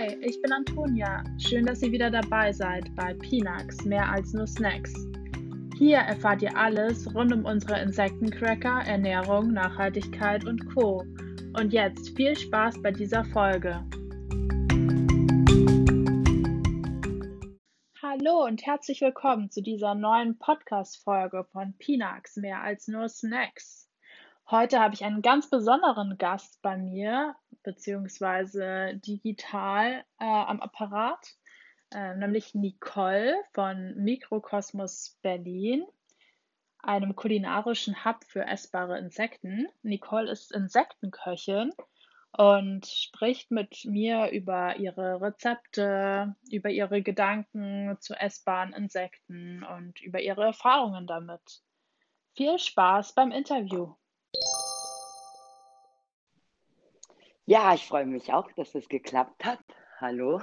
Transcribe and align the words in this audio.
Hi, 0.00 0.16
ich 0.22 0.40
bin 0.40 0.50
Antonia. 0.50 1.22
Schön, 1.36 1.66
dass 1.66 1.82
ihr 1.82 1.92
wieder 1.92 2.10
dabei 2.10 2.52
seid 2.52 2.86
bei 2.96 3.12
Pinax, 3.12 3.84
mehr 3.84 4.08
als 4.08 4.32
nur 4.32 4.46
Snacks. 4.46 4.94
Hier 5.76 5.98
erfahrt 5.98 6.40
ihr 6.40 6.56
alles 6.56 7.14
rund 7.14 7.34
um 7.34 7.44
unsere 7.44 7.82
Insektencracker, 7.82 8.84
Ernährung, 8.86 9.52
Nachhaltigkeit 9.52 10.46
und 10.46 10.74
Co. 10.74 11.04
Und 11.52 11.74
jetzt 11.74 12.16
viel 12.16 12.34
Spaß 12.34 12.80
bei 12.80 12.92
dieser 12.92 13.26
Folge. 13.26 13.84
Hallo 18.02 18.46
und 18.46 18.64
herzlich 18.64 19.02
willkommen 19.02 19.50
zu 19.50 19.60
dieser 19.60 19.94
neuen 19.94 20.38
Podcast-Folge 20.38 21.44
von 21.52 21.74
Pinax, 21.76 22.36
mehr 22.36 22.62
als 22.62 22.88
nur 22.88 23.10
Snacks. 23.10 23.90
Heute 24.50 24.80
habe 24.80 24.94
ich 24.94 25.04
einen 25.04 25.20
ganz 25.20 25.50
besonderen 25.50 26.16
Gast 26.16 26.62
bei 26.62 26.78
mir, 26.78 27.36
beziehungsweise 27.62 28.96
digital 29.04 30.04
äh, 30.18 30.24
am 30.24 30.60
Apparat, 30.60 31.34
äh, 31.92 32.14
nämlich 32.16 32.54
Nicole 32.54 33.36
von 33.52 33.94
Mikrokosmos 33.96 35.18
Berlin, 35.22 35.84
einem 36.78 37.14
kulinarischen 37.14 38.04
Hub 38.04 38.24
für 38.24 38.44
essbare 38.44 38.98
Insekten. 38.98 39.68
Nicole 39.82 40.30
ist 40.30 40.52
Insektenköchin 40.52 41.72
und 42.36 42.86
spricht 42.86 43.50
mit 43.50 43.84
mir 43.84 44.30
über 44.30 44.76
ihre 44.76 45.20
Rezepte, 45.20 46.36
über 46.50 46.70
ihre 46.70 47.02
Gedanken 47.02 47.96
zu 48.00 48.14
essbaren 48.14 48.72
Insekten 48.72 49.64
und 49.64 50.00
über 50.00 50.20
ihre 50.20 50.44
Erfahrungen 50.44 51.06
damit. 51.06 51.62
Viel 52.36 52.58
Spaß 52.58 53.14
beim 53.14 53.32
Interview! 53.32 53.94
Ja, 57.46 57.74
ich 57.74 57.86
freue 57.86 58.06
mich 58.06 58.32
auch, 58.32 58.50
dass 58.52 58.74
es 58.74 58.88
geklappt 58.88 59.44
hat. 59.44 59.60
Hallo 59.98 60.40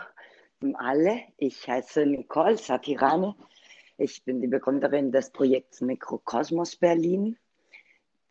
alle. 0.77 1.21
Ich 1.37 1.67
heiße 1.67 2.05
Nicole 2.05 2.57
Satirane. 2.57 3.35
Ich 3.97 4.23
bin 4.23 4.41
die 4.41 4.47
Begründerin 4.47 5.11
des 5.11 5.31
Projekts 5.31 5.81
Mikrokosmos 5.81 6.75
Berlin, 6.75 7.37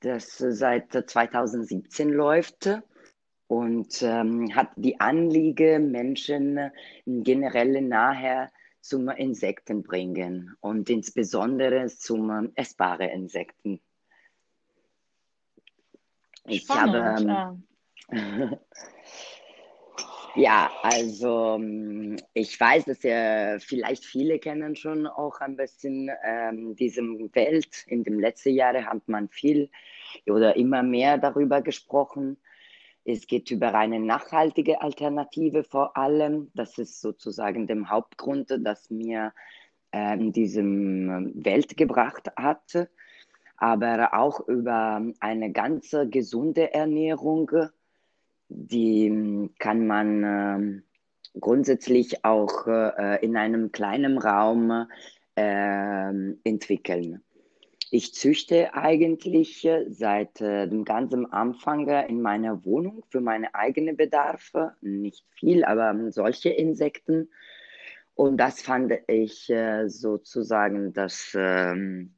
das 0.00 0.38
seit 0.38 0.92
2017 0.92 2.10
läuft 2.10 2.68
und 3.48 4.02
ähm, 4.02 4.54
hat 4.54 4.70
die 4.76 5.00
Anliege, 5.00 5.78
Menschen 5.78 6.70
generell 7.04 7.80
nachher 7.82 8.50
zum 8.80 9.08
Insekten 9.08 9.82
bringen 9.82 10.56
und 10.60 10.88
insbesondere 10.88 11.86
zum 11.86 12.52
essbaren 12.54 13.08
Insekten. 13.08 13.80
Ich 16.44 16.62
Spannend, 16.62 16.94
habe 16.94 17.50
ähm, 17.52 17.66
Ja, 20.36 20.70
also 20.82 21.56
mm, 21.58 22.16
ich 22.34 22.60
weiß, 22.60 22.84
dass 22.84 23.02
ja 23.02 23.58
vielleicht 23.58 24.04
viele 24.04 24.38
kennen 24.38 24.76
schon 24.76 25.06
auch 25.06 25.40
ein 25.40 25.56
bisschen 25.56 26.10
ähm, 26.22 26.76
diesem 26.76 27.34
Welt. 27.34 27.86
In 27.86 28.04
den 28.04 28.20
letzten 28.20 28.50
Jahren 28.50 28.84
hat 28.86 29.08
man 29.08 29.30
viel 29.30 29.70
oder 30.26 30.54
immer 30.56 30.82
mehr 30.82 31.16
darüber 31.16 31.62
gesprochen. 31.62 32.36
Es 33.06 33.26
geht 33.26 33.50
über 33.50 33.74
eine 33.74 33.98
nachhaltige 33.98 34.82
Alternative 34.82 35.64
vor 35.64 35.96
allem. 35.96 36.50
Das 36.54 36.76
ist 36.76 37.00
sozusagen 37.00 37.66
der 37.66 37.88
Hauptgrund, 37.88 38.54
das 38.60 38.90
mir 38.90 39.32
äh, 39.92 40.18
in 40.18 40.32
diesem 40.32 41.32
Welt 41.46 41.78
gebracht 41.78 42.30
hat. 42.36 42.90
Aber 43.56 44.12
auch 44.12 44.46
über 44.48 45.00
eine 45.20 45.50
ganz 45.52 45.96
gesunde 46.10 46.74
Ernährung 46.74 47.50
die 48.48 49.08
hm, 49.08 49.50
kann 49.58 49.86
man 49.86 50.24
äh, 50.24 51.38
grundsätzlich 51.38 52.24
auch 52.24 52.66
äh, 52.66 53.24
in 53.24 53.36
einem 53.36 53.72
kleinen 53.72 54.18
Raum 54.18 54.86
äh, 55.36 56.08
entwickeln. 56.44 57.22
Ich 57.90 58.14
züchte 58.14 58.74
eigentlich 58.74 59.64
äh, 59.64 59.86
seit 59.88 60.40
äh, 60.40 60.66
dem 60.66 60.84
ganzen 60.84 61.32
Anfang 61.32 61.88
in 62.08 62.20
meiner 62.20 62.64
Wohnung 62.64 63.04
für 63.10 63.20
meine 63.20 63.54
eigenen 63.54 63.96
Bedarfe, 63.96 64.74
nicht 64.80 65.24
viel, 65.38 65.64
aber 65.64 66.10
solche 66.10 66.50
Insekten. 66.50 67.28
Und 68.14 68.38
das 68.38 68.62
fand 68.62 68.92
ich 69.08 69.50
äh, 69.50 69.88
sozusagen 69.88 70.94
das, 70.94 71.36
ähm, 71.38 72.14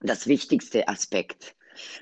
das 0.00 0.28
wichtigste 0.28 0.88
Aspekt 0.88 1.56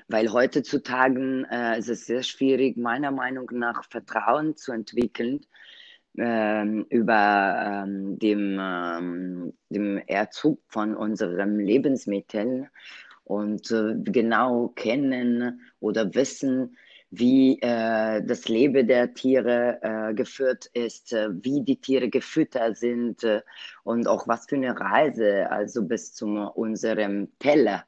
weil 0.07 0.31
heutzutage 0.31 1.47
äh, 1.51 1.79
ist 1.79 1.89
es 1.89 2.05
sehr 2.05 2.23
schwierig, 2.23 2.77
meiner 2.77 3.11
Meinung 3.11 3.49
nach 3.53 3.83
Vertrauen 3.89 4.55
zu 4.55 4.71
entwickeln 4.71 5.41
ähm, 6.17 6.85
über 6.89 7.83
ähm, 7.85 8.17
dem, 8.19 8.57
ähm, 8.59 9.53
dem 9.69 9.97
Erzug 10.07 10.61
von 10.67 10.95
unseren 10.95 11.59
Lebensmitteln 11.59 12.69
und 13.23 13.71
äh, 13.71 13.95
genau 14.03 14.69
kennen 14.69 15.61
oder 15.79 16.13
wissen, 16.13 16.77
wie 17.11 17.59
äh, 17.61 18.23
das 18.25 18.47
Leben 18.47 18.87
der 18.87 19.13
Tiere 19.13 19.79
äh, 19.81 20.13
geführt 20.13 20.69
ist, 20.73 21.13
äh, 21.13 21.29
wie 21.43 21.61
die 21.61 21.79
Tiere 21.79 22.09
gefüttert 22.09 22.77
sind 22.77 23.23
äh, 23.23 23.41
und 23.83 24.07
auch 24.07 24.27
was 24.27 24.47
für 24.47 24.55
eine 24.55 24.79
Reise, 24.79 25.49
also 25.49 25.83
bis 25.83 26.13
zu 26.13 26.27
unserem 26.27 27.29
Teller 27.39 27.85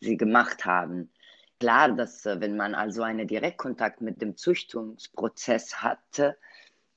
sie 0.00 0.16
gemacht 0.16 0.64
haben 0.64 1.10
klar, 1.58 1.92
dass 1.92 2.26
äh, 2.26 2.40
wenn 2.40 2.56
man 2.56 2.74
also 2.74 3.02
einen 3.02 3.26
Direktkontakt 3.26 4.00
mit 4.00 4.22
dem 4.22 4.36
Züchtungsprozess 4.36 5.82
hat, 5.82 6.36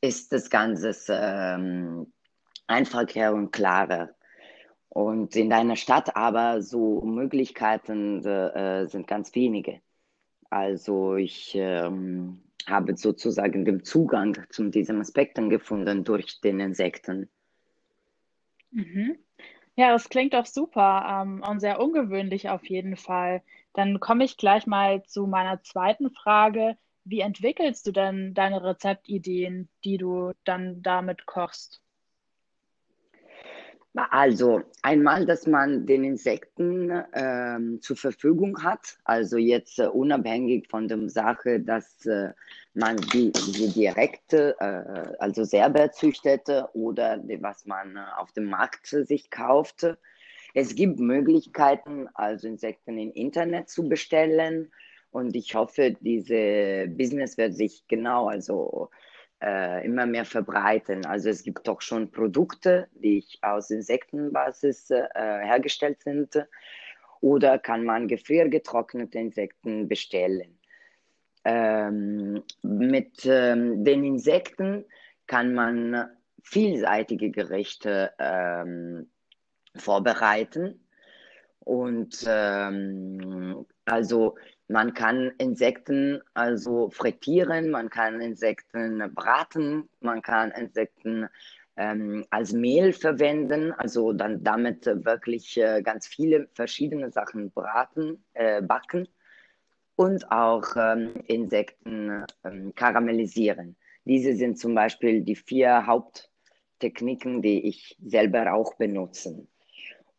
ist 0.02 0.32
das 0.32 0.50
Ganze 0.50 0.96
ähm, 1.10 2.12
einfacher 2.68 3.34
und 3.34 3.52
klarer. 3.52 4.10
Und 4.90 5.36
in 5.36 5.50
deiner 5.50 5.76
Stadt 5.76 6.16
aber 6.16 6.62
so 6.62 7.02
Möglichkeiten 7.02 8.26
äh, 8.26 8.88
sind 8.88 9.08
ganz 9.08 9.34
wenige. 9.36 9.80
Also 10.50 11.16
ich 11.16 11.56
ähm, 11.56 12.42
habe 12.68 12.98
sozusagen 12.98 13.64
den 13.64 13.86
Zugang 13.86 14.38
zu 14.50 14.70
diesen 14.70 15.00
Aspekten 15.00 15.50
gefunden 15.50 16.04
durch 16.04 16.42
den 16.42 16.60
Insekten. 16.60 17.30
Mhm. 18.72 19.18
Ja, 19.76 19.94
das 19.94 20.10
klingt 20.10 20.34
doch 20.34 20.46
super 20.46 21.24
ähm, 21.24 21.42
und 21.48 21.62
sehr 21.62 21.80
ungewöhnlich 21.80 22.50
auf 22.50 22.66
jeden 22.66 22.98
Fall. 22.98 23.42
Dann 23.74 24.00
komme 24.00 24.26
ich 24.26 24.38
gleich 24.38 24.68
mal 24.68 25.04
zu 25.04 25.28
meiner 25.28 25.62
zweiten 25.64 26.12
Frage. 26.12 26.78
Wie 27.04 27.22
entwickelst 27.22 27.88
du 27.88 27.92
denn 27.92 28.34
deine 28.34 28.64
Rezeptideen, 28.64 29.70
die 29.84 29.98
du 29.98 30.34
dann 30.44 30.82
damit 30.82 31.26
kochst? 31.26 31.82
Also 33.94 34.62
einmal, 34.84 35.26
dass 35.26 35.48
man 35.48 35.86
den 35.86 36.06
Insekten 36.06 37.04
ähm, 37.14 37.82
zur 37.82 37.98
Verfügung 37.98 38.64
hat, 38.64 38.98
also 39.04 39.38
jetzt 39.38 39.80
äh, 39.80 39.88
unabhängig 39.88 40.70
von 40.70 40.88
der 40.88 41.10
Sache, 41.10 41.60
dass 41.60 42.06
äh, 42.06 42.32
man 42.74 42.96
die, 43.14 43.34
die 43.34 43.68
direkt, 43.68 44.32
äh, 44.32 44.54
also 45.20 45.44
selber 45.44 45.92
züchtet 45.92 46.48
oder 46.74 47.18
die, 47.18 47.42
was 47.44 47.66
man 47.66 47.98
auf 47.98 48.32
dem 48.32 48.46
Markt 48.46 48.88
sich 48.88 49.30
kauft. 49.30 49.86
Es 50.54 50.76
gibt 50.76 51.00
Möglichkeiten, 51.00 52.08
also 52.14 52.48
Insekten 52.48 52.98
im 52.98 53.12
Internet 53.14 53.70
zu 53.70 53.88
bestellen 53.88 54.72
und 55.12 55.36
ich 55.36 55.56
hoffe, 55.56 55.96
diese 56.00 56.88
Business 56.88 57.38
wird 57.38 57.54
sich 57.56 57.86
genau, 57.88 58.28
also 58.28 58.90
äh, 59.42 59.86
immer 59.86 60.06
mehr 60.06 60.26
verbreiten. 60.26 61.06
Also 61.06 61.30
es 61.30 61.44
gibt 61.44 61.68
doch 61.68 61.82
schon 61.82 62.12
Produkte, 62.12 62.88
die 62.94 63.26
aus 63.42 63.70
Insektenbasis 63.72 64.90
äh, 64.92 65.08
hergestellt 65.14 66.02
sind 66.02 66.48
oder 67.20 67.60
kann 67.60 67.84
man 67.84 68.08
gefriergetrocknete 68.08 69.20
Insekten 69.20 69.88
bestellen. 69.88 70.58
Ähm, 71.44 72.44
mit 72.62 73.26
ähm, 73.26 73.84
den 73.84 74.04
Insekten 74.04 74.86
kann 75.28 75.54
man 75.54 76.10
vielseitige 76.44 77.32
Gerichte 77.32 78.12
ähm, 78.20 79.10
vorbereiten 79.76 80.80
und 81.60 82.26
ähm, 82.28 83.66
also 83.86 84.36
man 84.68 84.94
kann 84.94 85.32
Insekten 85.38 86.22
also 86.34 86.90
frittieren, 86.90 87.70
man 87.70 87.90
kann 87.90 88.22
Insekten 88.22 89.14
braten, 89.14 89.90
man 90.00 90.22
kann 90.22 90.52
Insekten 90.52 91.28
ähm, 91.78 92.26
als 92.30 92.54
Mehl 92.54 92.94
verwenden, 92.94 93.74
also 93.74 94.14
dann 94.14 94.44
damit 94.44 94.86
wirklich 94.86 95.58
äh, 95.58 95.82
ganz 95.82 96.08
viele 96.08 96.48
verschiedene 96.54 97.12
Sachen 97.12 97.52
braten, 97.52 98.24
äh, 98.34 98.62
backen 98.62 99.08
und 99.96 100.32
auch 100.32 100.66
ähm, 100.76 101.14
Insekten 101.28 102.26
ähm, 102.44 102.74
karamellisieren. 102.76 103.76
Diese 104.06 104.34
sind 104.36 104.58
zum 104.58 104.74
Beispiel 104.74 105.22
die 105.22 105.36
vier 105.36 105.86
Haupttechniken, 105.86 107.42
die 107.42 107.68
ich 107.68 107.98
selber 108.02 108.54
auch 108.54 108.76
benutze. 108.76 109.48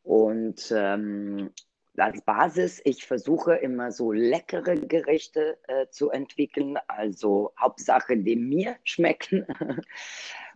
Und 0.03 0.73
ähm, 0.77 1.51
als 1.97 2.23
Basis, 2.23 2.81
ich 2.85 3.05
versuche 3.05 3.55
immer 3.55 3.93
so 3.93 4.13
leckere 4.13 4.77
Gerichte 4.77 5.59
äh, 5.69 5.87
zu 5.91 6.11
entwickeln, 6.11 6.79
also 6.89 7.53
Hauptsache, 7.61 8.17
die 8.17 8.37
mir 8.37 8.77
schmecken. 8.85 9.47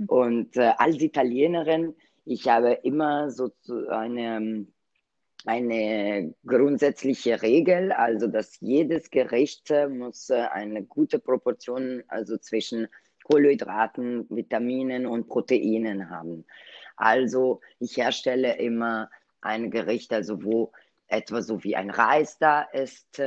Und 0.07 0.57
äh, 0.57 0.73
als 0.79 1.01
Italienerin, 1.01 1.95
ich 2.25 2.49
habe 2.49 2.73
immer 2.83 3.31
so 3.31 3.51
eine, 3.91 4.67
eine 5.45 6.35
grundsätzliche 6.45 7.43
Regel, 7.43 7.93
also 7.93 8.27
dass 8.27 8.59
jedes 8.61 9.11
Gericht 9.11 9.71
äh, 9.71 9.89
muss 9.89 10.31
äh, 10.31 10.47
eine 10.51 10.85
gute 10.85 11.19
Proportion 11.19 12.03
also 12.09 12.37
zwischen 12.39 12.89
Kohlenhydraten, 13.25 14.27
Vitaminen 14.31 15.07
und 15.07 15.29
Proteinen 15.29 16.11
haben. 16.11 16.47
Also 16.97 17.61
ich 17.79 17.97
herstelle 17.97 18.57
immer 18.59 19.11
ein 19.47 19.71
Gericht, 19.71 20.13
also 20.13 20.45
wo 20.45 20.73
etwa 21.09 21.43
so 21.43 21.65
wie 21.65 21.77
ein 21.77 21.91
Reis 21.91 22.39
da 22.39 22.63
ist, 22.63 23.23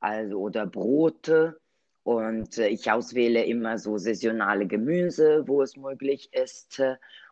also 0.00 0.38
oder 0.38 0.66
Brote. 0.66 1.60
Und 2.02 2.56
ich 2.58 2.90
auswähle 2.90 3.44
immer 3.44 3.78
so 3.78 3.98
saisonale 3.98 4.66
Gemüse, 4.66 5.46
wo 5.46 5.62
es 5.62 5.76
möglich 5.76 6.30
ist. 6.32 6.82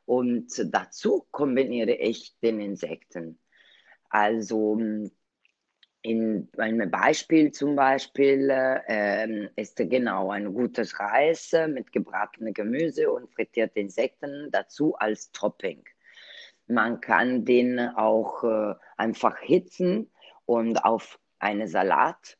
Und 0.05 0.49
dazu 0.73 1.27
kombiniere 1.31 1.95
ich 1.95 2.39
den 2.41 2.61
Insekten. 2.61 3.39
Also 4.11 4.79
in 6.03 6.49
einem 6.57 6.91
Beispiel 6.91 7.51
zum 7.51 7.75
Beispiel 7.75 8.49
äh, 8.51 9.49
ist 9.57 9.77
genau 9.77 10.31
ein 10.31 10.55
gutes 10.55 11.01
Reis 11.01 11.53
mit 11.69 11.91
gebratenem 11.91 12.55
Gemüse 12.55 13.11
und 13.11 13.33
frittierten 13.33 13.83
Insekten 13.83 14.49
dazu 14.53 14.95
als 14.95 15.33
Topping. 15.33 15.83
Man 16.67 17.01
kann 17.01 17.45
den 17.45 17.79
auch 17.79 18.43
äh, 18.45 18.75
einfach 18.97 19.39
hitzen 19.39 20.11
und 20.47 20.85
auf 20.85 21.19
eine 21.39 21.69
Salat 21.69 22.37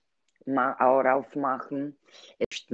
aufmachen. 0.49 1.99
Es 2.39 2.61
ist 2.61 2.73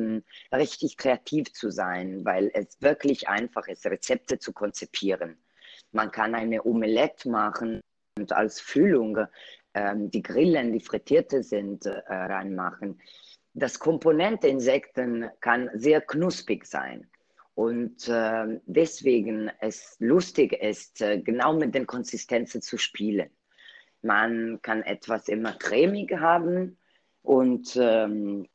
richtig 0.52 0.96
kreativ 0.96 1.52
zu 1.52 1.70
sein, 1.70 2.24
weil 2.24 2.50
es 2.54 2.80
wirklich 2.80 3.28
einfach 3.28 3.66
ist, 3.68 3.86
Rezepte 3.86 4.38
zu 4.38 4.52
konzipieren. 4.52 5.38
Man 5.90 6.10
kann 6.10 6.34
eine 6.34 6.64
Omelette 6.64 7.28
machen 7.30 7.80
und 8.18 8.32
als 8.32 8.60
Füllung 8.60 9.26
ähm, 9.74 10.10
die 10.10 10.22
Grillen, 10.22 10.72
die 10.72 10.80
frittierte 10.80 11.42
sind, 11.42 11.86
äh, 11.86 12.00
reinmachen. 12.08 13.00
Das 13.54 13.78
Komponente 13.78 14.48
Insekten 14.48 15.30
kann 15.40 15.70
sehr 15.74 16.00
knusprig 16.00 16.66
sein. 16.66 17.10
Und 17.54 18.08
äh, 18.08 18.60
deswegen 18.66 19.50
es 19.60 19.96
lustig 19.98 20.52
ist, 20.54 21.02
äh, 21.02 21.20
genau 21.20 21.52
mit 21.52 21.74
den 21.74 21.86
Konsistenzen 21.86 22.62
zu 22.62 22.78
spielen. 22.78 23.30
Man 24.00 24.60
kann 24.62 24.82
etwas 24.82 25.28
immer 25.28 25.52
cremig 25.52 26.12
haben 26.18 26.78
und 27.22 27.76
ähm, 27.76 28.48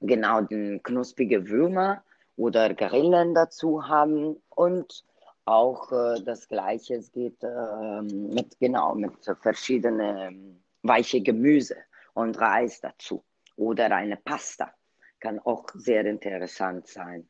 genau 0.00 0.42
den 0.42 0.82
knusprige 0.82 1.48
Würmer 1.48 2.04
oder 2.36 2.74
Grillen 2.74 3.34
dazu 3.34 3.88
haben 3.88 4.36
und 4.50 5.04
auch 5.46 5.90
äh, 5.90 6.22
das 6.22 6.46
Gleiche. 6.46 7.00
Geht 7.12 7.42
äh, 7.42 8.02
mit 8.02 8.58
genau 8.60 8.94
mit 8.94 9.14
verschiedenen 9.40 10.16
ähm, 10.18 10.62
weiche 10.82 11.22
Gemüse 11.22 11.76
und 12.12 12.38
Reis 12.38 12.80
dazu 12.80 13.24
oder 13.56 13.90
eine 13.94 14.16
Pasta 14.18 14.72
kann 15.18 15.38
auch 15.40 15.66
sehr 15.74 16.04
interessant 16.04 16.86
sein 16.86 17.26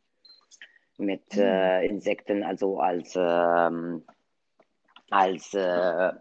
mit 0.98 1.34
mhm. 1.34 1.42
äh, 1.42 1.86
Insekten, 1.86 2.42
also 2.42 2.78
als, 2.80 3.14
ähm, 3.16 4.04
als 5.10 5.54
äh, 5.54 5.60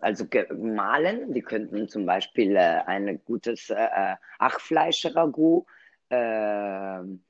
also 0.02 0.28
gemahlen. 0.28 1.34
Die 1.34 1.42
könnten 1.42 1.88
zum 1.88 2.06
Beispiel 2.06 2.56
äh, 2.56 2.82
ein 2.86 3.22
gutes 3.26 3.70
äh, 3.70 4.16
Achfleisch-Ragout 4.40 5.66
ähm, 6.10 7.24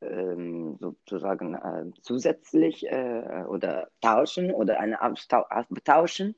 ähm, 0.00 0.76
sozusagen 0.80 1.54
äh, 1.54 1.90
zusätzlich 2.02 2.86
äh, 2.86 3.44
oder 3.48 3.88
tauschen 4.00 4.52
oder 4.52 4.80
eine 4.80 5.00
austauschen. 5.02 6.34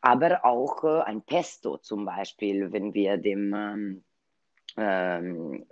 Aber 0.00 0.44
auch 0.44 0.82
ein 0.82 1.22
Pesto 1.22 1.78
zum 1.78 2.04
Beispiel, 2.04 2.72
wenn 2.72 2.92
wir 2.92 3.18
dem 3.18 3.54
ähm, 3.54 4.04
ähm, 4.76 5.64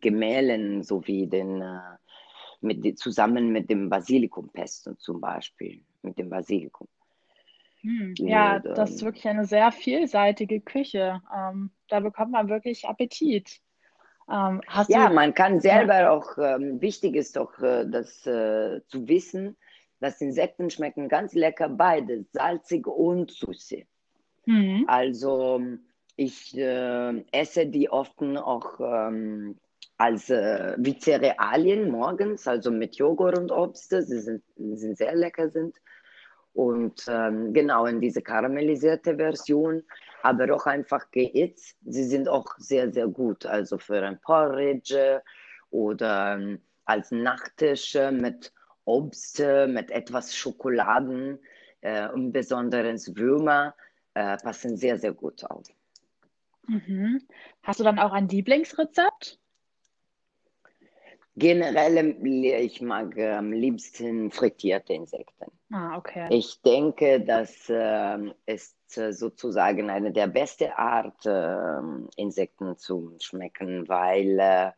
Gemälden 0.00 0.82
sowie 0.82 1.28
den 1.28 1.62
mit, 2.64 2.98
zusammen 2.98 3.50
mit 3.50 3.70
dem 3.70 3.88
Basilikumpesto 3.88 4.94
zum 4.94 5.20
Beispiel, 5.20 5.82
mit 6.02 6.18
dem 6.18 6.30
Basilikum. 6.30 6.88
Hm, 7.82 8.14
ja, 8.18 8.56
Und, 8.56 8.64
das 8.76 8.90
ist 8.90 9.02
ähm, 9.02 9.06
wirklich 9.06 9.28
eine 9.28 9.44
sehr 9.44 9.70
vielseitige 9.70 10.60
Küche. 10.60 11.20
Ähm, 11.34 11.70
da 11.88 12.00
bekommt 12.00 12.32
man 12.32 12.48
wirklich 12.48 12.88
Appetit. 12.88 13.60
Ähm, 14.28 14.62
ja, 14.88 15.08
du, 15.08 15.14
man 15.14 15.34
kann 15.34 15.60
selber 15.60 16.10
auch, 16.10 16.38
ähm, 16.38 16.80
wichtig 16.80 17.14
ist 17.14 17.36
doch, 17.36 17.58
äh, 17.60 17.84
das 17.86 18.26
äh, 18.26 18.80
zu 18.86 19.06
wissen, 19.06 19.56
dass 20.00 20.20
Insekten 20.20 20.70
schmecken 20.70 21.08
ganz 21.08 21.34
lecker 21.34 21.68
beide, 21.68 22.24
salzig 22.32 22.86
und 22.86 23.30
süße. 23.30 23.82
Mhm. 24.46 24.84
Also 24.86 25.60
ich 26.16 26.56
äh, 26.56 27.24
esse 27.32 27.66
die 27.66 27.90
oft 27.90 28.22
auch 28.22 28.80
ähm, 28.80 29.58
als 29.96 30.30
äh, 30.30 30.74
wie 30.78 30.98
Cerealien 30.98 31.90
morgens, 31.90 32.46
also 32.48 32.70
mit 32.70 32.96
Joghurt 32.96 33.38
und 33.38 33.52
Obst. 33.52 33.90
Sie 33.90 34.20
sind, 34.20 34.42
sind 34.56 34.98
sehr 34.98 35.14
lecker 35.14 35.50
sind. 35.50 35.76
Und 36.52 37.04
ähm, 37.08 37.52
genau 37.52 37.86
in 37.86 38.00
diese 38.00 38.22
karamellisierte 38.22 39.16
Version, 39.16 39.82
aber 40.22 40.54
auch 40.54 40.66
einfach 40.66 41.10
gehitzt. 41.10 41.76
Sie 41.84 42.04
sind 42.04 42.28
auch 42.28 42.46
sehr, 42.58 42.92
sehr 42.92 43.08
gut. 43.08 43.44
Also 43.44 43.76
für 43.78 44.00
ein 44.02 44.20
Porridge 44.20 45.20
oder 45.70 46.34
ähm, 46.34 46.60
als 46.84 47.10
Nachtisch 47.10 47.96
mit 48.12 48.52
Obst, 48.84 49.40
mit 49.40 49.90
etwas 49.90 50.36
Schokoladen 50.36 51.38
äh, 51.80 52.08
und 52.08 52.32
besonders 52.32 53.16
Würmer 53.16 53.74
äh, 54.14 54.36
passen 54.38 54.76
sehr, 54.76 54.98
sehr 54.98 55.12
gut 55.12 55.44
auf. 55.44 55.64
Mhm. 56.66 57.20
Hast 57.62 57.80
du 57.80 57.84
dann 57.84 57.98
auch 57.98 58.12
ein 58.12 58.28
Lieblingsrezept? 58.28 59.38
Generell, 61.36 62.16
ich 62.24 62.80
mag 62.80 63.18
am 63.18 63.52
liebsten 63.52 64.30
frittierte 64.30 64.92
Insekten. 64.92 65.50
Ah, 65.72 65.96
okay. 65.96 66.28
Ich 66.30 66.62
denke, 66.62 67.20
das 67.20 67.68
äh, 67.68 68.18
ist 68.46 68.96
äh, 68.96 69.12
sozusagen 69.12 69.90
eine 69.90 70.12
der 70.12 70.28
besten 70.28 70.70
Art, 70.70 71.26
äh, 71.26 72.20
Insekten 72.20 72.76
zu 72.76 73.16
schmecken, 73.18 73.88
weil 73.88 74.38
äh, 74.38 74.70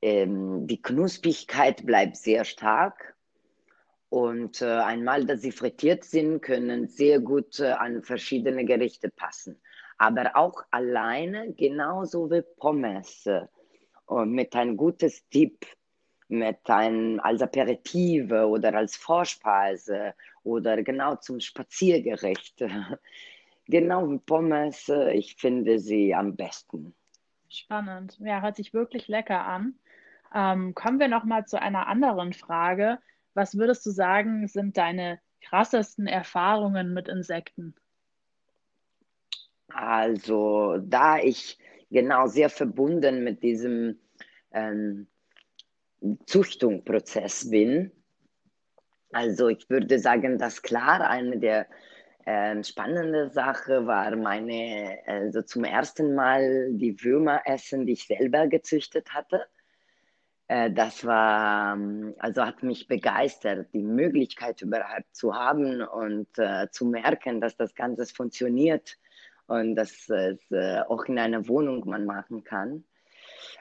ähm, 0.00 0.66
die 0.66 0.80
Knusprigkeit 0.80 1.84
bleibt 1.84 2.16
sehr 2.16 2.44
stark. 2.44 3.14
Und 4.08 4.62
äh, 4.62 4.64
einmal, 4.64 5.26
dass 5.26 5.42
sie 5.42 5.52
frittiert 5.52 6.04
sind, 6.04 6.40
können 6.40 6.88
sehr 6.88 7.20
gut 7.20 7.60
äh, 7.60 7.72
an 7.72 8.02
verschiedene 8.02 8.64
Gerichte 8.64 9.10
passen. 9.10 9.60
Aber 9.98 10.34
auch 10.34 10.62
alleine, 10.70 11.52
genauso 11.52 12.30
wie 12.30 12.42
Pommes 12.56 13.28
und 14.08 14.32
mit 14.32 14.54
einem 14.56 14.76
gutes 14.76 15.28
Tipp, 15.28 15.66
mit 16.28 16.68
einem 16.68 17.20
als 17.20 17.42
Aperitive 17.42 18.46
oder 18.46 18.74
als 18.74 18.96
Vorspeise 18.96 20.14
oder 20.42 20.82
genau 20.82 21.16
zum 21.16 21.40
Spaziergericht. 21.40 22.64
genau 23.66 24.10
wie 24.10 24.18
Pommes, 24.18 24.90
ich 25.12 25.36
finde 25.36 25.78
sie 25.78 26.14
am 26.14 26.36
besten. 26.36 26.94
Spannend. 27.48 28.18
Ja, 28.20 28.40
hört 28.40 28.56
sich 28.56 28.74
wirklich 28.74 29.08
lecker 29.08 29.46
an. 29.46 29.74
Ähm, 30.34 30.74
kommen 30.74 31.00
wir 31.00 31.08
noch 31.08 31.24
mal 31.24 31.46
zu 31.46 31.60
einer 31.60 31.86
anderen 31.86 32.32
Frage. 32.32 32.98
Was 33.34 33.56
würdest 33.56 33.84
du 33.86 33.90
sagen, 33.90 34.48
sind 34.48 34.76
deine 34.76 35.20
krassesten 35.42 36.06
Erfahrungen 36.06 36.92
mit 36.92 37.08
Insekten? 37.08 37.74
Also, 39.68 40.78
da 40.78 41.18
ich 41.18 41.58
genau 41.90 42.26
sehr 42.26 42.50
verbunden 42.50 43.24
mit 43.24 43.42
diesem 43.42 43.98
ähm, 44.52 45.06
Züchtungsprozess 46.26 47.50
bin. 47.50 47.90
Also 49.12 49.48
ich 49.48 49.68
würde 49.70 49.98
sagen, 49.98 50.38
dass 50.38 50.62
klar 50.62 51.08
eine 51.08 51.38
der 51.38 51.66
äh, 52.24 52.62
spannenden 52.62 53.30
Sachen 53.30 53.86
war 53.86 54.14
meine, 54.16 54.98
also 55.06 55.42
zum 55.42 55.64
ersten 55.64 56.14
Mal 56.14 56.72
die 56.72 57.02
Würmer 57.02 57.40
essen, 57.46 57.86
die 57.86 57.92
ich 57.92 58.06
selber 58.06 58.46
gezüchtet 58.48 59.14
hatte. 59.14 59.46
Äh, 60.46 60.70
das 60.70 61.06
war, 61.06 61.74
ähm, 61.74 62.14
also 62.18 62.44
hat 62.44 62.62
mich 62.62 62.86
begeistert, 62.86 63.68
die 63.72 63.82
Möglichkeit 63.82 64.60
überhaupt 64.60 65.14
zu 65.14 65.34
haben 65.34 65.82
und 65.82 66.28
äh, 66.36 66.68
zu 66.70 66.86
merken, 66.86 67.40
dass 67.40 67.56
das 67.56 67.74
Ganze 67.74 68.04
funktioniert 68.06 68.98
und 69.48 69.74
dass 69.74 70.08
es 70.08 70.38
äh, 70.50 70.80
auch 70.88 71.04
in 71.06 71.18
einer 71.18 71.48
Wohnung 71.48 71.88
man 71.88 72.04
machen 72.04 72.44
kann. 72.44 72.84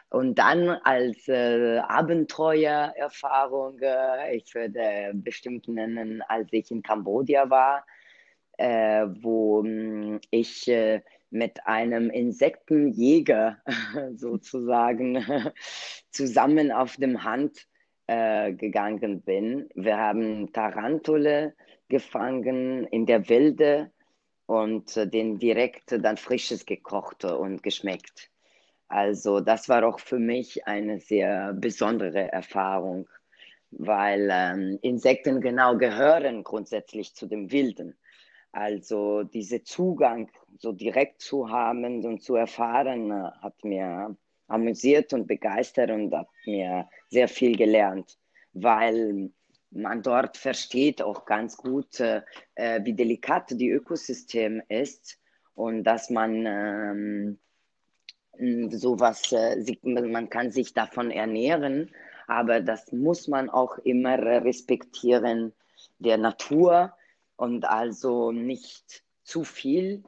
Und 0.09 0.39
dann 0.39 0.69
als 0.69 1.27
äh, 1.27 1.79
Abenteuererfahrung, 1.79 3.79
äh, 3.81 4.35
ich 4.35 4.53
würde 4.53 5.11
bestimmt 5.15 5.67
nennen, 5.67 6.21
als 6.27 6.47
ich 6.51 6.71
in 6.71 6.83
Kambodscha 6.83 7.49
war, 7.49 7.85
äh, 8.57 9.07
wo 9.21 9.63
hm, 9.63 10.19
ich 10.29 10.67
äh, 10.67 11.01
mit 11.29 11.65
einem 11.65 12.09
Insektenjäger 12.09 13.57
sozusagen 14.15 15.17
zusammen 16.11 16.71
auf 16.71 16.95
dem 16.97 17.23
Hand 17.23 17.67
äh, 18.07 18.53
gegangen 18.53 19.21
bin. 19.21 19.69
Wir 19.75 19.97
haben 19.97 20.51
Tarantule 20.53 21.53
gefangen 21.89 22.85
in 22.87 23.05
der 23.05 23.27
Wilde 23.29 23.91
und 24.47 24.97
äh, 24.97 25.07
den 25.07 25.37
direkt 25.37 25.91
dann 25.91 26.17
frisches 26.17 26.65
gekocht 26.65 27.23
und 27.23 27.61
geschmeckt. 27.61 28.31
Also 28.87 29.41
das 29.41 29.69
war 29.69 29.85
auch 29.85 29.99
für 29.99 30.17
mich 30.17 30.65
eine 30.65 30.99
sehr 30.99 31.53
besondere 31.53 32.31
Erfahrung, 32.31 33.07
weil 33.71 34.29
ähm, 34.31 34.79
Insekten 34.81 35.41
genau 35.41 35.77
gehören 35.77 36.43
grundsätzlich 36.43 37.13
zu 37.13 37.27
dem 37.27 37.51
Wilden. 37.51 37.97
Also 38.53 39.23
dieser 39.23 39.63
Zugang 39.63 40.31
so 40.57 40.71
direkt 40.71 41.21
zu 41.21 41.49
haben 41.49 42.05
und 42.05 42.23
zu 42.23 42.35
erfahren, 42.35 43.11
äh, 43.11 43.31
hat 43.41 43.63
mir 43.63 44.15
amüsiert 44.47 45.11
und 45.11 45.27
begeistert 45.27 45.91
und 45.91 46.13
hat 46.15 46.29
mir 46.45 46.87
sehr 47.09 47.27
viel 47.27 47.57
gelernt, 47.57 48.17
weil 48.53 49.29
man 49.77 50.01
dort 50.01 50.37
versteht 50.37 51.01
auch 51.01 51.25
ganz 51.25 51.57
gut, 51.57 51.99
äh, 51.99 52.21
äh 52.55 52.83
wie 52.83 52.93
delikat 52.93 53.51
die 53.51 53.69
Ökosystem 53.69 54.61
ist 54.67 55.19
und 55.55 55.83
dass 55.83 56.09
man 56.09 56.45
ähm, 56.45 57.39
sowas, 58.71 59.31
äh, 59.31 59.57
man 59.83 60.29
kann 60.29 60.51
sich 60.51 60.73
davon 60.73 61.11
ernähren, 61.11 61.91
aber 62.27 62.59
das 62.61 62.91
muss 62.91 63.27
man 63.27 63.49
auch 63.49 63.77
immer 63.79 64.17
respektieren 64.19 65.53
der 65.99 66.17
Natur 66.17 66.93
und 67.35 67.65
also 67.65 68.31
nicht 68.31 69.03
zu 69.23 69.43
viel 69.43 70.03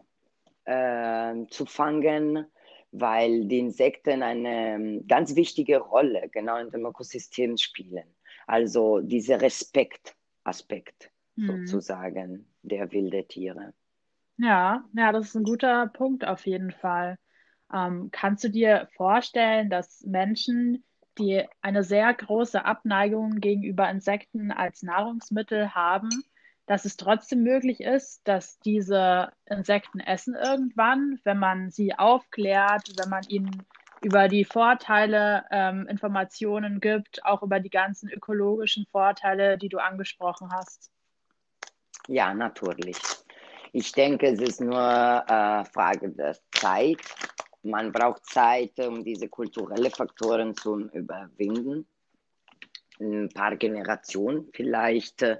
äh, 0.65 1.33
zu 1.49 1.65
fangen, 1.65 2.45
weil 2.91 3.45
die 3.45 3.59
Insekten 3.59 4.23
eine 4.23 4.75
ähm, 4.75 5.07
ganz 5.07 5.35
wichtige 5.35 5.79
Rolle 5.79 6.29
genau 6.31 6.57
in 6.57 6.71
dem 6.71 6.85
Ökosystem 6.85 7.57
spielen. 7.57 8.07
Also 8.49 8.99
dieser 8.99 9.41
Respektaspekt 9.41 11.11
mhm. 11.35 11.67
sozusagen 11.67 12.47
der 12.63 12.91
wilden 12.91 13.27
Tiere. 13.27 13.75
Ja, 14.37 14.83
ja, 14.93 15.11
das 15.11 15.27
ist 15.27 15.35
ein 15.35 15.43
guter 15.43 15.85
Punkt 15.85 16.25
auf 16.25 16.47
jeden 16.47 16.71
Fall. 16.71 17.19
Ähm, 17.71 18.09
kannst 18.11 18.43
du 18.43 18.49
dir 18.49 18.87
vorstellen, 18.97 19.69
dass 19.69 20.01
Menschen, 20.01 20.83
die 21.19 21.45
eine 21.61 21.83
sehr 21.83 22.11
große 22.11 22.65
Abneigung 22.65 23.35
gegenüber 23.35 23.87
Insekten 23.87 24.51
als 24.51 24.81
Nahrungsmittel 24.81 25.75
haben, 25.75 26.09
dass 26.65 26.85
es 26.85 26.97
trotzdem 26.97 27.43
möglich 27.43 27.81
ist, 27.81 28.27
dass 28.27 28.57
diese 28.61 29.31
Insekten 29.45 29.99
essen 29.99 30.33
irgendwann, 30.33 31.19
wenn 31.23 31.37
man 31.37 31.69
sie 31.69 31.93
aufklärt, 31.93 32.93
wenn 32.97 33.09
man 33.09 33.25
ihnen 33.27 33.63
über 34.01 34.27
die 34.27 34.45
Vorteile 34.45 35.45
ähm, 35.51 35.87
Informationen 35.87 36.79
gibt, 36.79 37.23
auch 37.25 37.43
über 37.43 37.59
die 37.59 37.69
ganzen 37.69 38.09
ökologischen 38.09 38.85
Vorteile, 38.91 39.57
die 39.57 39.69
du 39.69 39.77
angesprochen 39.77 40.49
hast? 40.51 40.91
Ja, 42.07 42.33
natürlich. 42.33 42.97
Ich 43.71 43.91
denke, 43.91 44.27
es 44.27 44.39
ist 44.39 44.61
nur 44.61 44.79
äh, 44.79 45.65
Frage 45.65 46.09
der 46.09 46.35
Zeit. 46.51 46.97
Man 47.61 47.91
braucht 47.91 48.25
Zeit, 48.25 48.79
um 48.79 49.03
diese 49.03 49.27
kulturellen 49.27 49.91
Faktoren 49.91 50.55
zu 50.55 50.89
überwinden. 50.91 51.85
Ein 52.99 53.29
paar 53.29 53.55
Generationen 53.57 54.49
vielleicht. 54.53 55.21
Äh, 55.21 55.37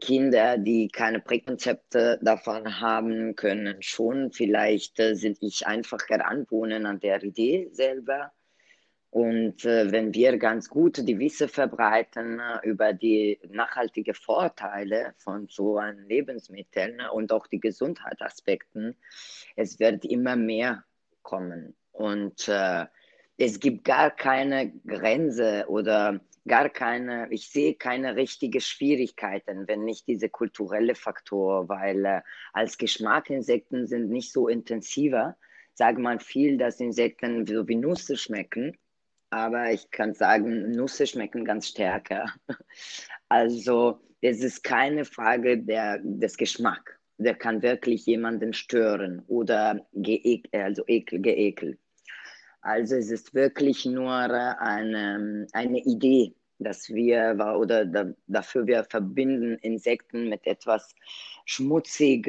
Kinder, 0.00 0.58
die 0.58 0.88
keine 0.88 1.20
Präkonzepte 1.20 2.18
davon 2.22 2.80
haben, 2.80 3.34
können 3.34 3.82
schon. 3.82 4.32
Vielleicht 4.32 4.98
äh, 5.00 5.14
sind 5.14 5.38
ich 5.40 5.66
einfach 5.66 6.08
heranwohnen 6.08 6.86
an 6.86 7.00
der 7.00 7.22
Idee 7.22 7.68
selber. 7.72 8.32
Und 9.10 9.64
äh, 9.64 9.90
wenn 9.90 10.12
wir 10.12 10.36
ganz 10.36 10.68
gut 10.68 10.98
die 11.08 11.18
Wissen 11.18 11.48
verbreiten 11.48 12.40
äh, 12.40 12.68
über 12.68 12.92
die 12.92 13.40
nachhaltigen 13.48 14.14
Vorteile 14.14 15.14
von 15.16 15.48
so 15.48 15.78
einem 15.78 16.06
Lebensmittel 16.06 17.08
und 17.12 17.32
auch 17.32 17.46
die 17.46 17.60
Gesundheitsaspekten, 17.60 18.96
es 19.56 19.80
wird 19.80 20.04
immer 20.04 20.36
mehr 20.36 20.84
kommen. 21.22 21.74
Und 21.92 22.48
äh, 22.48 22.86
es 23.38 23.60
gibt 23.60 23.84
gar 23.84 24.10
keine 24.10 24.72
Grenze 24.86 25.64
oder 25.68 26.20
gar 26.46 26.68
keine, 26.68 27.28
ich 27.30 27.48
sehe 27.50 27.74
keine 27.74 28.16
richtige 28.16 28.60
Schwierigkeiten, 28.60 29.68
wenn 29.68 29.84
nicht 29.84 30.08
diese 30.08 30.28
kulturelle 30.28 30.94
Faktor, 30.96 31.68
weil 31.68 32.04
äh, 32.04 32.20
als 32.52 32.78
Geschmackinsekten 32.78 33.86
sind 33.86 34.10
nicht 34.10 34.32
so 34.32 34.48
intensiver. 34.48 35.36
Sagt 35.74 35.98
man 35.98 36.18
viel, 36.18 36.58
dass 36.58 36.80
Insekten 36.80 37.46
so 37.46 37.68
wie 37.68 37.76
Nüsse 37.76 38.16
schmecken, 38.16 38.76
aber 39.30 39.70
ich 39.70 39.90
kann 39.92 40.14
sagen, 40.14 40.70
Nüsse 40.70 41.06
schmecken 41.06 41.44
ganz 41.44 41.68
stärker. 41.68 42.26
Also 43.30 44.00
es 44.22 44.42
ist 44.42 44.64
keine 44.64 45.04
Frage 45.04 45.58
der, 45.58 45.98
des 46.02 46.38
Geschmacks. 46.38 46.94
Der 47.18 47.34
kann 47.34 47.60
wirklich 47.60 48.06
jemanden 48.06 48.54
stören 48.54 49.22
oder 49.26 49.86
geek, 49.92 50.48
also 50.52 50.82
ekel, 50.86 51.20
geekelt. 51.20 51.78
Also 52.60 52.96
es 52.96 53.10
ist 53.10 53.34
wirklich 53.34 53.86
nur 53.86 54.12
eine, 54.12 55.46
eine 55.52 55.78
Idee, 55.78 56.34
dass 56.58 56.88
wir 56.88 57.36
oder 57.58 57.84
da, 57.84 58.12
dafür 58.26 58.66
wir 58.66 58.84
verbinden 58.84 59.56
Insekten 59.58 60.28
mit 60.28 60.46
etwas 60.46 60.94
schmutzig 61.44 62.28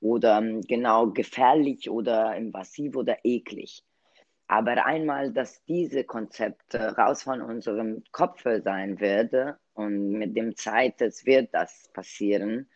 oder 0.00 0.38
ähm, 0.38 0.60
genau 0.62 1.08
gefährlich 1.08 1.90
oder 1.90 2.36
invasiv 2.36 2.96
oder 2.96 3.18
eklig. 3.24 3.82
Aber 4.46 4.84
einmal, 4.84 5.32
dass 5.32 5.64
diese 5.64 6.04
Konzepte 6.04 6.94
raus 6.96 7.22
von 7.22 7.40
unserem 7.40 8.04
Kopf 8.12 8.42
sein 8.42 9.00
werden 9.00 9.54
und 9.72 10.10
mit 10.10 10.36
dem 10.36 10.54
Zeit, 10.54 11.00
es 11.00 11.24
wird 11.24 11.52
das 11.52 11.88
passieren, 11.94 12.68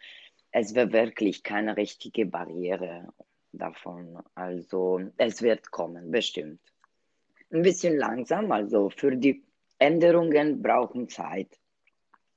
es 0.50 0.74
wird 0.74 0.92
wirklich 0.92 1.42
keine 1.42 1.76
richtige 1.76 2.24
Barriere 2.24 3.12
davon. 3.52 4.18
Also 4.34 5.00
es 5.18 5.42
wird 5.42 5.70
kommen, 5.70 6.10
bestimmt. 6.10 6.60
Ein 7.50 7.62
bisschen 7.62 7.96
langsam, 7.96 8.52
also 8.52 8.90
für 8.90 9.16
die 9.16 9.44
Änderungen 9.78 10.62
brauchen 10.62 11.08
Zeit. 11.08 11.58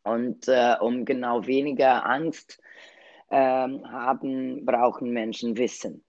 Und 0.04 0.48
äh, 0.48 0.76
um 0.80 1.06
genau 1.06 1.46
weniger 1.46 2.06
Angst 2.06 2.62
äh, 3.30 3.36
haben, 3.36 4.66
brauchen 4.66 5.12
Menschen 5.12 5.58
Wissen. 5.58 6.04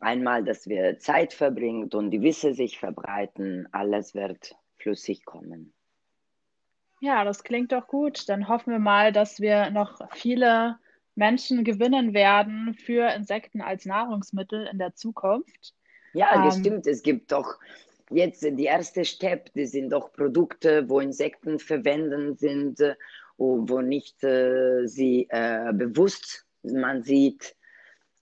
Einmal, 0.00 0.44
dass 0.44 0.68
wir 0.68 0.98
Zeit 0.98 1.32
verbringt 1.32 1.94
und 1.94 2.10
die 2.10 2.22
Wissen 2.22 2.54
sich 2.54 2.78
verbreiten, 2.78 3.68
alles 3.72 4.14
wird 4.14 4.54
flüssig 4.76 5.24
kommen. 5.24 5.72
Ja, 7.00 7.24
das 7.24 7.44
klingt 7.44 7.72
doch 7.72 7.86
gut. 7.86 8.28
Dann 8.28 8.48
hoffen 8.48 8.72
wir 8.72 8.78
mal, 8.78 9.12
dass 9.12 9.40
wir 9.40 9.70
noch 9.70 10.00
viele 10.12 10.78
Menschen 11.14 11.64
gewinnen 11.64 12.14
werden 12.14 12.74
für 12.74 13.08
Insekten 13.14 13.60
als 13.60 13.86
Nahrungsmittel 13.86 14.66
in 14.66 14.78
der 14.78 14.94
Zukunft. 14.94 15.74
Ja, 16.12 16.44
das 16.44 16.56
ähm, 16.56 16.60
stimmt. 16.62 16.86
Es 16.86 17.02
gibt 17.02 17.32
doch 17.32 17.58
jetzt 18.14 18.42
die 18.42 18.64
erste 18.64 19.04
Step, 19.04 19.50
das 19.54 19.72
sind 19.72 19.90
doch 19.90 20.12
Produkte, 20.12 20.88
wo 20.88 21.00
Insekten 21.00 21.58
verwenden 21.58 22.36
sind, 22.36 22.80
äh, 22.80 22.94
wo 23.36 23.80
nicht 23.80 24.22
äh, 24.22 24.86
sie 24.86 25.26
äh, 25.30 25.72
bewusst 25.72 26.46
man 26.62 27.02
sieht. 27.02 27.56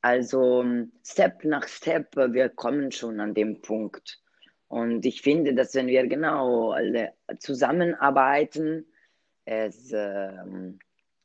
Also 0.00 0.64
Step 1.04 1.44
nach 1.44 1.68
Step, 1.68 2.16
wir 2.16 2.49
kommen 2.49 2.90
schon 2.90 3.20
an 3.20 3.34
dem 3.34 3.62
Punkt. 3.62 4.20
Und 4.68 5.04
ich 5.04 5.22
finde, 5.22 5.54
dass 5.54 5.75
wenn 5.75 5.87
wir 5.87 6.06
genau 6.06 6.72
alle 6.72 7.12
zusammenarbeiten, 7.38 8.87
es, 9.44 9.92
äh, 9.92 10.32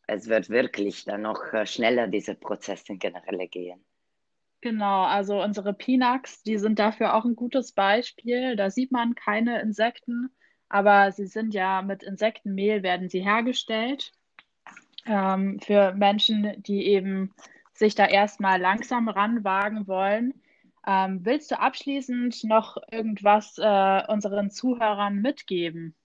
es 0.07 0.27
wird 0.27 0.50
wirklich 0.50 1.05
dann 1.05 1.24
noch 1.24 1.53
äh, 1.53 1.65
schneller 1.65 2.07
diese 2.07 2.36
Prozesse 2.36 2.97
generell 2.97 3.47
gehen. 3.47 3.83
Genau, 4.61 5.03
also 5.03 5.41
unsere 5.41 5.73
Pinax, 5.73 6.41
die 6.43 6.57
sind 6.57 6.79
dafür 6.79 7.13
auch 7.13 7.25
ein 7.25 7.35
gutes 7.35 7.71
Beispiel. 7.73 8.55
Da 8.55 8.71
sieht 8.71 8.91
man 8.91 9.13
keine 9.15 9.61
Insekten, 9.61 10.29
aber 10.67 11.11
sie 11.11 11.27
sind 11.27 11.53
ja 11.53 11.81
mit 11.81 12.03
Insektenmehl 12.03 12.81
werden 12.83 13.09
sie 13.09 13.21
hergestellt. 13.21 14.13
Ähm, 15.05 15.59
für 15.59 15.93
Menschen, 15.93 16.61
die 16.63 16.87
eben 16.87 17.33
sich 17.73 17.95
da 17.95 18.07
erstmal 18.07 18.59
langsam 18.59 19.07
ranwagen 19.07 19.87
wollen. 19.87 20.33
Ähm, 20.85 21.23
willst 21.23 21.51
du 21.51 21.59
abschließend 21.59 22.43
noch 22.45 22.77
irgendwas 22.91 23.57
äh, 23.59 24.03
unseren 24.07 24.49
Zuhörern 24.49 25.17
mitgeben? 25.21 25.95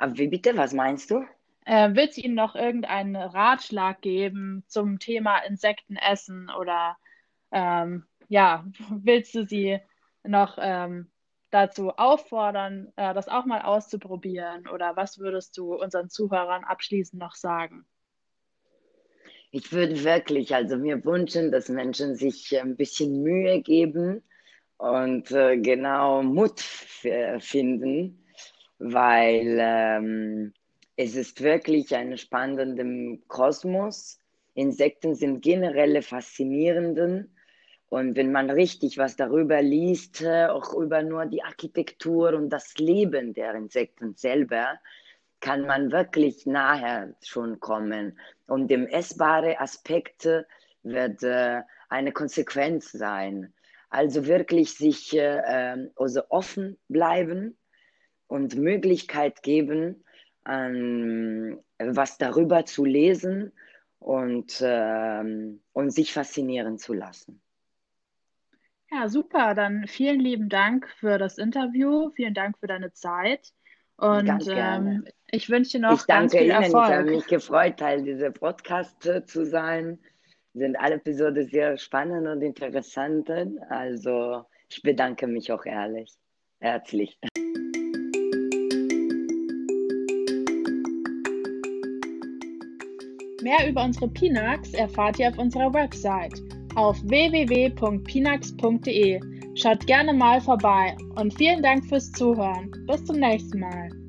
Wie 0.00 0.28
bitte, 0.28 0.56
was 0.56 0.72
meinst 0.72 1.10
du? 1.10 1.24
Äh, 1.70 1.94
willst 1.94 2.16
du 2.16 2.22
ihnen 2.22 2.34
noch 2.34 2.56
irgendeinen 2.56 3.14
Ratschlag 3.14 4.00
geben 4.00 4.64
zum 4.66 4.98
Thema 4.98 5.38
Insektenessen 5.38 6.50
oder 6.50 6.96
ähm, 7.52 8.08
ja, 8.26 8.64
willst 8.90 9.36
du 9.36 9.44
sie 9.44 9.78
noch 10.24 10.58
ähm, 10.60 11.12
dazu 11.52 11.90
auffordern, 11.90 12.92
äh, 12.96 13.14
das 13.14 13.28
auch 13.28 13.44
mal 13.44 13.62
auszuprobieren 13.62 14.66
oder 14.66 14.96
was 14.96 15.20
würdest 15.20 15.56
du 15.58 15.76
unseren 15.76 16.10
Zuhörern 16.10 16.64
abschließend 16.64 17.22
noch 17.22 17.36
sagen? 17.36 17.86
Ich 19.52 19.70
würde 19.70 20.02
wirklich, 20.02 20.52
also 20.52 20.76
mir 20.76 21.04
wünschen, 21.04 21.52
dass 21.52 21.68
Menschen 21.68 22.16
sich 22.16 22.60
ein 22.60 22.74
bisschen 22.74 23.22
Mühe 23.22 23.62
geben 23.62 24.24
und 24.76 25.30
äh, 25.30 25.56
genau 25.56 26.24
Mut 26.24 26.58
finden, 27.38 28.26
weil 28.80 29.56
ähm, 29.60 30.52
es 31.02 31.16
ist 31.16 31.40
wirklich 31.40 31.96
ein 31.96 32.18
spannender 32.18 32.84
Kosmos. 33.26 34.18
Insekten 34.52 35.14
sind 35.14 35.40
generell 35.40 36.02
faszinierenden. 36.02 37.34
Und 37.88 38.16
wenn 38.16 38.30
man 38.30 38.50
richtig 38.50 38.98
was 38.98 39.16
darüber 39.16 39.62
liest, 39.62 40.20
äh, 40.20 40.48
auch 40.48 40.74
über 40.74 41.02
nur 41.02 41.24
die 41.24 41.42
Architektur 41.42 42.34
und 42.34 42.50
das 42.50 42.76
Leben 42.76 43.32
der 43.32 43.54
Insekten 43.54 44.14
selber, 44.14 44.78
kann 45.40 45.62
man 45.62 45.90
wirklich 45.90 46.44
nachher 46.44 47.14
schon 47.22 47.60
kommen. 47.60 48.18
Und 48.46 48.70
dem 48.70 48.86
essbare 48.86 49.58
Aspekt 49.58 50.28
wird 50.82 51.22
äh, 51.22 51.62
eine 51.88 52.12
Konsequenz 52.12 52.92
sein. 52.92 53.54
Also 53.88 54.26
wirklich 54.26 54.74
sich 54.74 55.16
äh, 55.16 55.40
ähm, 55.46 55.92
also 55.96 56.20
offen 56.28 56.76
bleiben 56.88 57.56
und 58.26 58.56
Möglichkeit 58.56 59.42
geben, 59.42 60.04
ähm, 60.46 61.60
was 61.78 62.18
darüber 62.18 62.64
zu 62.64 62.84
lesen 62.84 63.52
und, 63.98 64.60
ähm, 64.62 65.60
und 65.72 65.90
sich 65.90 66.12
faszinieren 66.12 66.78
zu 66.78 66.94
lassen. 66.94 67.40
Ja, 68.90 69.08
super. 69.08 69.54
Dann 69.54 69.86
vielen 69.86 70.20
lieben 70.20 70.48
Dank 70.48 70.88
für 70.98 71.18
das 71.18 71.38
Interview. 71.38 72.10
Vielen 72.10 72.34
Dank 72.34 72.58
für 72.58 72.66
deine 72.66 72.92
Zeit. 72.92 73.52
Und 73.96 74.24
Ganz 74.24 74.46
gerne. 74.46 74.90
ähm, 74.90 75.04
ich 75.30 75.48
wünsche 75.50 75.72
dir 75.72 75.80
noch 75.80 76.00
Ich 76.00 76.06
ganz 76.06 76.32
danke 76.32 76.44
viel 76.44 76.54
Ihnen. 76.54 76.62
Ich 76.62 76.74
habe 76.74 76.92
Erfolg. 76.92 77.10
mich 77.10 77.26
gefreut, 77.26 77.76
Teil 77.76 78.02
dieser 78.02 78.30
Podcast 78.30 79.06
äh, 79.06 79.24
zu 79.24 79.44
sein. 79.44 79.98
Sind 80.54 80.76
alle 80.76 80.94
Episoden 80.96 81.46
sehr 81.46 81.76
spannend 81.76 82.26
und 82.26 82.42
interessant. 82.42 83.30
Also 83.68 84.44
ich 84.68 84.82
bedanke 84.82 85.26
mich 85.26 85.52
auch 85.52 85.64
ehrlich, 85.66 86.12
herzlich. 86.58 87.18
Mehr 93.42 93.68
über 93.68 93.84
unsere 93.84 94.08
Pinax 94.08 94.72
erfahrt 94.74 95.18
ihr 95.18 95.28
auf 95.28 95.38
unserer 95.38 95.72
Website 95.72 96.42
auf 96.76 97.02
www.pinax.de. 97.04 99.20
Schaut 99.54 99.86
gerne 99.86 100.12
mal 100.12 100.40
vorbei 100.40 100.96
und 101.16 101.32
vielen 101.34 101.62
Dank 101.62 101.86
fürs 101.86 102.10
Zuhören. 102.12 102.70
Bis 102.86 103.04
zum 103.04 103.16
nächsten 103.16 103.60
Mal. 103.60 103.99